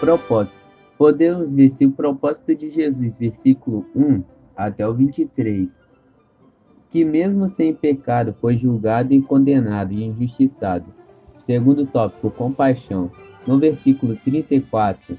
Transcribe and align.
propósito. 0.00 0.56
Podemos 0.96 1.52
ver 1.52 1.70
se 1.70 1.86
o 1.86 1.92
propósito 1.92 2.54
de 2.54 2.70
Jesus, 2.70 3.16
versículo 3.16 3.86
1 3.94 4.22
até 4.56 4.86
o 4.86 4.92
23, 4.92 5.78
que 6.90 7.04
mesmo 7.04 7.48
sem 7.48 7.72
pecado 7.72 8.32
foi 8.32 8.56
julgado 8.56 9.14
e 9.14 9.22
condenado 9.22 9.92
e 9.92 10.04
injustiçado. 10.04 10.86
Segundo 11.40 11.86
tópico, 11.86 12.30
compaixão. 12.30 13.10
No 13.46 13.58
versículo 13.58 14.16
34, 14.16 15.16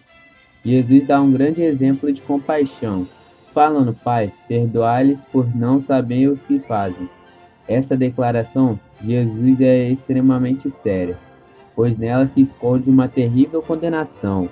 Jesus 0.63 1.07
dá 1.07 1.21
um 1.21 1.31
grande 1.31 1.63
exemplo 1.63 2.12
de 2.12 2.21
compaixão, 2.21 3.07
falando, 3.53 3.93
Pai, 3.93 4.31
perdoai-lhes 4.48 5.23
por 5.31 5.55
não 5.55 5.81
saberem 5.81 6.27
o 6.27 6.37
que 6.37 6.59
fazem. 6.59 7.09
Essa 7.67 7.95
declaração, 7.95 8.79
Jesus 9.01 9.62
é 9.62 9.89
extremamente 9.89 10.70
séria, 10.70 11.17
pois 11.79 11.97
nela 11.97 12.27
se 12.27 12.41
esconde 12.41 12.89
uma 12.89 13.07
terrível 13.07 13.61
condenação. 13.61 14.49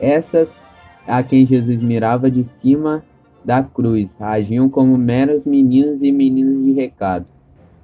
Essas 0.00 0.60
a 1.06 1.22
quem 1.22 1.46
Jesus 1.46 1.80
mirava 1.80 2.28
de 2.28 2.42
cima 2.42 3.04
da 3.44 3.62
cruz 3.62 4.20
agiam 4.20 4.68
como 4.68 4.98
meros 4.98 5.46
meninos 5.46 6.02
e 6.02 6.10
meninas 6.10 6.64
de 6.64 6.72
recado. 6.72 7.24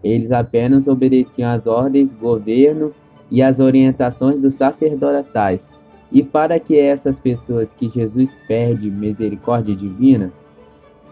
Eles 0.03 0.33
apenas 0.33 0.89
obedeciam 0.89 1.53
às 1.53 1.65
ordens, 1.65 2.11
governo 2.11 2.93
e 3.31 3.41
às 3.41 3.61
orientações 3.61 4.41
dos 4.41 4.55
sacerdotais. 4.55 5.63
E 6.11 6.25
para 6.25 6.59
que 6.59 6.77
essas 6.77 7.21
pessoas 7.21 7.73
que 7.73 7.89
Jesus 7.89 8.33
perde 8.49 8.91
misericórdia 8.91 9.77
divina, 9.77 10.33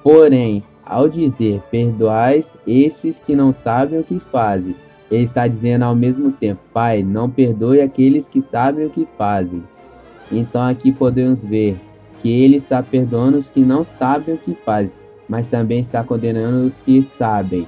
porém, 0.02 0.60
ao 0.84 1.08
dizer 1.08 1.62
perdoais 1.70 2.52
esses 2.66 3.20
que 3.20 3.36
não 3.36 3.52
sabem 3.52 4.00
o 4.00 4.02
que 4.02 4.18
fazem, 4.18 4.74
ele 5.10 5.24
está 5.24 5.46
dizendo 5.46 5.84
ao 5.84 5.94
mesmo 5.94 6.32
tempo, 6.32 6.60
Pai, 6.72 7.02
não 7.02 7.30
perdoe 7.30 7.80
aqueles 7.80 8.28
que 8.28 8.42
sabem 8.42 8.86
o 8.86 8.90
que 8.90 9.06
fazem. 9.16 9.62
Então 10.30 10.62
aqui 10.62 10.92
podemos 10.92 11.40
ver 11.40 11.76
que 12.20 12.30
ele 12.30 12.56
está 12.56 12.82
perdoando 12.82 13.38
os 13.38 13.48
que 13.48 13.60
não 13.60 13.84
sabem 13.84 14.34
o 14.34 14.38
que 14.38 14.54
fazem, 14.54 14.92
mas 15.28 15.48
também 15.48 15.80
está 15.80 16.04
condenando 16.04 16.66
os 16.66 16.74
que 16.80 17.02
sabem. 17.02 17.66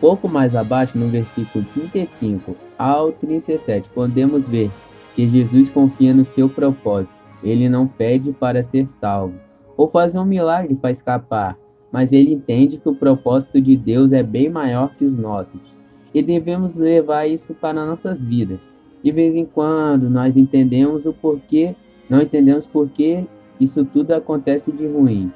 Pouco 0.00 0.28
mais 0.28 0.54
abaixo, 0.54 0.96
no 0.96 1.08
versículo 1.08 1.64
35 1.74 2.56
ao 2.78 3.12
37, 3.12 3.88
podemos 3.92 4.46
ver 4.46 4.70
que 5.14 5.28
Jesus 5.28 5.68
confia 5.68 6.14
no 6.14 6.24
seu 6.24 6.48
propósito. 6.48 7.12
Ele 7.42 7.68
não 7.68 7.86
pede 7.86 8.32
para 8.32 8.62
ser 8.62 8.86
salvo 8.86 9.34
ou 9.76 9.90
fazer 9.90 10.18
um 10.18 10.24
milagre 10.24 10.74
para 10.74 10.92
escapar, 10.92 11.56
mas 11.90 12.12
ele 12.12 12.32
entende 12.32 12.78
que 12.78 12.88
o 12.88 12.94
propósito 12.94 13.60
de 13.60 13.76
Deus 13.76 14.12
é 14.12 14.22
bem 14.22 14.48
maior 14.48 14.94
que 14.96 15.04
os 15.04 15.16
nossos 15.16 15.66
e 16.14 16.22
devemos 16.22 16.76
levar 16.76 17.26
isso 17.26 17.54
para 17.54 17.84
nossas 17.84 18.22
vidas. 18.22 18.76
De 19.02 19.12
vez 19.12 19.34
em 19.34 19.44
quando 19.44 20.08
nós 20.10 20.36
entendemos 20.36 21.06
o 21.06 21.12
porquê 21.12 21.74
não 22.08 22.22
entendemos 22.22 22.66
por 22.66 22.88
que 22.88 23.24
isso 23.60 23.84
tudo 23.84 24.12
acontece 24.12 24.72
de 24.72 24.86
ruim. 24.86 25.30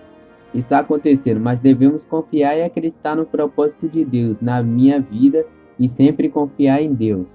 Está 0.55 0.81
acontecendo, 0.81 1.41
mas 1.41 1.61
devemos 1.61 2.05
confiar 2.05 2.57
e 2.57 2.63
acreditar 2.63 3.17
no 3.17 3.25
propósito 3.25 3.89
de 3.89 4.05
Deus 4.05 4.41
na 4.41 4.63
minha 4.63 5.01
vida 5.01 5.45
e 5.79 5.89
sempre 5.89 6.29
confiar 6.29 6.83
em 6.83 6.93
Deus. 6.93 7.27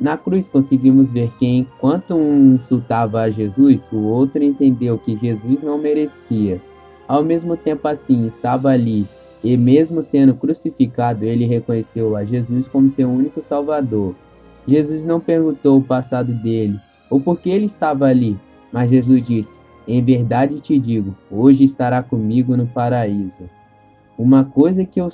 Na 0.00 0.16
cruz 0.16 0.48
conseguimos 0.48 1.10
ver 1.10 1.30
que 1.38 1.46
enquanto 1.46 2.14
um 2.14 2.54
insultava 2.54 3.22
a 3.22 3.30
Jesus, 3.30 3.90
o 3.92 4.04
outro 4.04 4.42
entendeu 4.42 4.98
que 4.98 5.16
Jesus 5.16 5.62
não 5.62 5.78
merecia. 5.78 6.60
Ao 7.06 7.22
mesmo 7.22 7.56
tempo 7.56 7.86
assim, 7.86 8.26
estava 8.26 8.70
ali, 8.70 9.06
e 9.42 9.58
mesmo 9.58 10.02
sendo 10.02 10.34
crucificado, 10.34 11.24
ele 11.24 11.44
reconheceu 11.44 12.16
a 12.16 12.24
Jesus 12.24 12.66
como 12.66 12.90
seu 12.90 13.10
único 13.10 13.42
salvador. 13.42 14.14
Jesus 14.66 15.04
não 15.04 15.20
perguntou 15.20 15.78
o 15.78 15.84
passado 15.84 16.32
dele, 16.32 16.80
ou 17.10 17.20
porque 17.20 17.50
ele 17.50 17.66
estava 17.66 18.06
ali. 18.06 18.38
Mas 18.72 18.90
Jesus 18.90 19.26
disse: 19.26 19.58
Em 19.86 20.02
verdade 20.02 20.58
te 20.60 20.78
digo, 20.78 21.14
hoje 21.30 21.64
estará 21.64 22.02
comigo 22.02 22.56
no 22.56 22.66
paraíso. 22.66 23.50
Uma 24.16 24.44
coisa 24.44 24.84
que 24.84 24.98
eu 24.98 25.08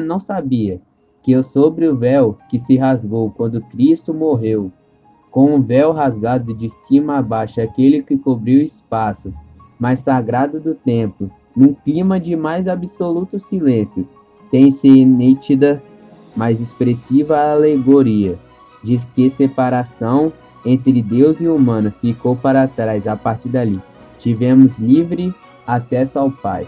não 0.00 0.18
sabia, 0.18 0.80
que 1.22 1.32
eu 1.32 1.44
sobre 1.44 1.86
o 1.86 1.94
véu 1.94 2.38
que 2.48 2.58
se 2.58 2.78
rasgou 2.78 3.30
quando 3.32 3.60
Cristo 3.60 4.14
morreu, 4.14 4.72
com 5.30 5.54
um 5.54 5.60
véu 5.60 5.92
rasgado 5.92 6.54
de 6.54 6.70
cima 6.86 7.18
a 7.18 7.22
baixo, 7.22 7.60
aquele 7.60 8.02
que 8.02 8.16
cobriu 8.16 8.60
o 8.60 8.64
espaço 8.64 9.34
mais 9.78 10.00
sagrado 10.00 10.58
do 10.60 10.74
templo, 10.74 11.30
num 11.56 11.74
clima 11.74 12.18
de 12.18 12.36
mais 12.36 12.68
absoluto 12.68 13.38
silêncio, 13.38 14.08
tem-se 14.50 15.04
nítida, 15.04 15.82
mais 16.34 16.60
expressiva 16.60 17.52
alegoria, 17.52 18.38
de 18.82 18.98
que 19.14 19.30
separação 19.30 20.32
entre 20.64 21.02
Deus 21.02 21.40
e 21.40 21.48
humano 21.48 21.92
ficou 22.00 22.36
para 22.36 22.66
trás 22.66 23.06
a 23.06 23.16
partir 23.16 23.48
dali. 23.48 23.80
Tivemos 24.18 24.78
livre 24.78 25.34
acesso 25.66 26.18
ao 26.18 26.30
Pai. 26.30 26.66